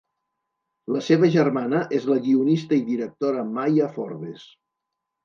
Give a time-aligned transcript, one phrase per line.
[0.93, 4.49] La seva germana és la guionista i directora Maya Forbes.